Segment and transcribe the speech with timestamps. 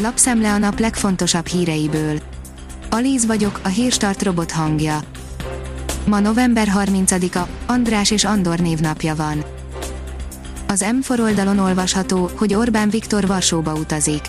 [0.00, 2.18] Lapszemle a nap legfontosabb híreiből.
[2.90, 5.00] Alíz vagyok, a hírstart robot hangja.
[6.06, 9.44] Ma november 30-a, András és Andor névnapja van.
[10.68, 14.20] Az M4 oldalon olvasható, hogy Orbán Viktor Varsóba utazik.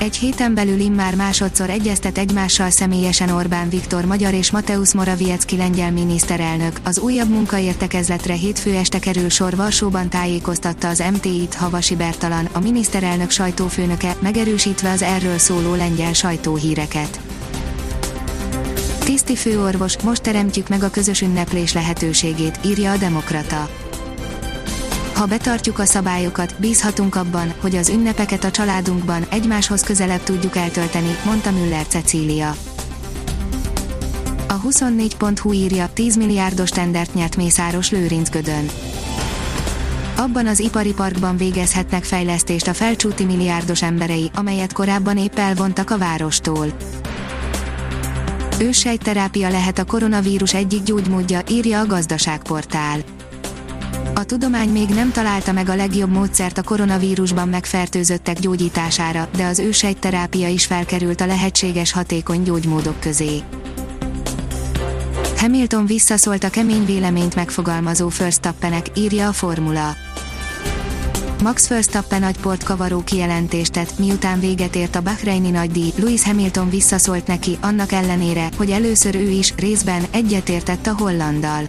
[0.00, 5.92] Egy héten belül immár másodszor egyeztet egymással személyesen Orbán Viktor magyar és Mateusz Morawiecki lengyel
[5.92, 6.80] miniszterelnök.
[6.84, 13.30] Az újabb munkaértekezletre hétfő este kerül sor Varsóban tájékoztatta az MTI-t Havasi Bertalan, a miniszterelnök
[13.30, 17.20] sajtófőnöke, megerősítve az erről szóló lengyel sajtóhíreket.
[19.04, 23.68] Tiszti főorvos, most teremtjük meg a közös ünneplés lehetőségét, írja a Demokrata.
[25.18, 31.16] Ha betartjuk a szabályokat, bízhatunk abban, hogy az ünnepeket a családunkban egymáshoz közelebb tudjuk eltölteni,
[31.24, 32.54] mondta Müller Cecília.
[34.48, 38.68] A 24.hu írja, 10 milliárdos tendert nyert Mészáros Lőrinc Gödön.
[40.16, 45.98] Abban az ipari parkban végezhetnek fejlesztést a felcsúti milliárdos emberei, amelyet korábban épp elvontak a
[45.98, 46.66] várostól.
[48.58, 52.98] Őssejtterápia lehet a koronavírus egyik gyógymódja, írja a gazdaságportál.
[54.18, 59.58] A tudomány még nem találta meg a legjobb módszert a koronavírusban megfertőzöttek gyógyítására, de az
[59.58, 63.42] ősejtterápia is felkerült a lehetséges hatékony gyógymódok közé.
[65.36, 69.94] Hamilton visszaszólt a kemény véleményt megfogalmazó Verstappenek, írja a formula.
[71.42, 77.26] Max Verstappen nagyport kavaró kijelentést tett, miután véget ért a Bahreini nagydíj, Lewis Hamilton visszaszólt
[77.26, 81.68] neki, annak ellenére, hogy először ő is, részben, egyetértett a hollandal.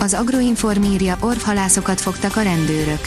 [0.00, 3.00] Az Agroinform írja, orvhalászokat fogtak a rendőrök.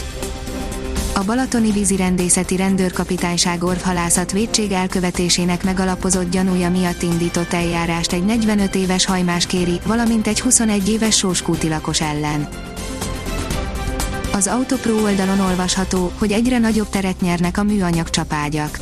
[1.14, 9.06] A Balatoni vízirendészeti rendőrkapitányság orvhalászat védség elkövetésének megalapozott gyanúja miatt indított eljárást egy 45 éves
[9.06, 12.48] hajmás kéri, valamint egy 21 éves sóskúti lakos ellen.
[14.32, 18.81] Az Autopro oldalon olvasható, hogy egyre nagyobb teret nyernek a műanyag csapágyak.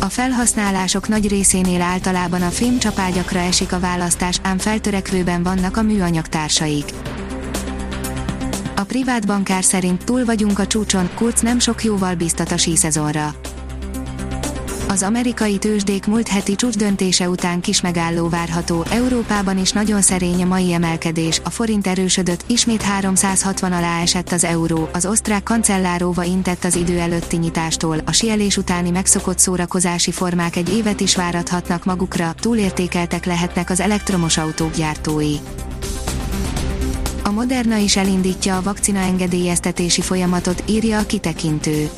[0.00, 6.26] A felhasználások nagy részénél általában a fémcsapágyakra esik a választás, ám feltörekvőben vannak a műanyag
[6.26, 6.84] társaik.
[8.76, 13.34] A privát bankár szerint túl vagyunk a csúcson, Kurz nem sok jóval biztat a síszezonra.
[14.90, 20.46] Az amerikai tőzsdék múlt heti csúcsdöntése után kis megálló várható, Európában is nagyon szerény a
[20.46, 26.64] mai emelkedés, a forint erősödött, ismét 360 alá esett az euró, az osztrák kancelláróva intett
[26.64, 32.34] az idő előtti nyitástól, a sielés utáni megszokott szórakozási formák egy évet is várathatnak magukra,
[32.40, 35.34] túlértékeltek lehetnek az elektromos autók gyártói.
[37.22, 41.90] A Moderna is elindítja a vakcina engedélyeztetési folyamatot, írja a kitekintő.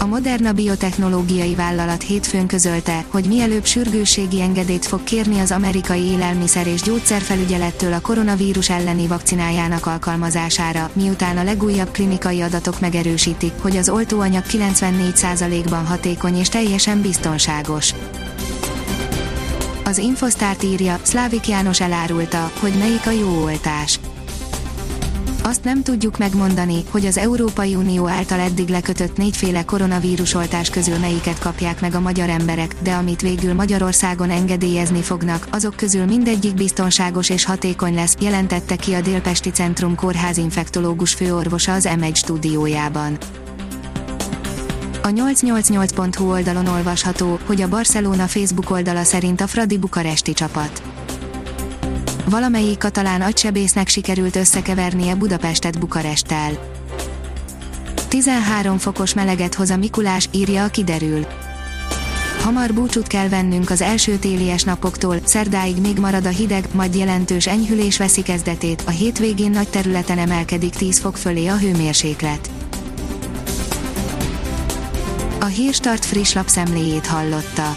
[0.00, 6.66] A Moderna biotechnológiai vállalat hétfőn közölte, hogy mielőbb sürgősségi engedélyt fog kérni az amerikai élelmiszer
[6.66, 13.88] és gyógyszerfelügyelettől a koronavírus elleni vakcinájának alkalmazására, miután a legújabb klinikai adatok megerősítik, hogy az
[13.88, 17.94] oltóanyag 94%-ban hatékony és teljesen biztonságos.
[19.84, 24.00] Az Infosztárt írja, Szlávik János elárulta, hogy melyik a jó oltás
[25.48, 31.38] azt nem tudjuk megmondani, hogy az Európai Unió által eddig lekötött négyféle koronavírusoltás közül melyiket
[31.38, 37.30] kapják meg a magyar emberek, de amit végül Magyarországon engedélyezni fognak, azok közül mindegyik biztonságos
[37.30, 43.18] és hatékony lesz, jelentette ki a Délpesti Centrum Kórház infektológus főorvosa az M1 stúdiójában.
[45.02, 50.87] A 888.hu oldalon olvasható, hogy a Barcelona Facebook oldala szerint a Fradi bukaresti csapat
[52.28, 56.58] valamelyik katalán agysebésznek sikerült összekevernie Budapestet Bukaresttel.
[58.08, 61.26] 13 fokos meleget hoz a Mikulás, írja a kiderül.
[62.42, 67.46] Hamar búcsút kell vennünk az első télies napoktól, szerdáig még marad a hideg, majd jelentős
[67.46, 72.50] enyhülés veszi kezdetét, a hétvégén nagy területen emelkedik 10 fok fölé a hőmérséklet.
[75.40, 77.76] A Hírstart friss lapszemléjét hallotta.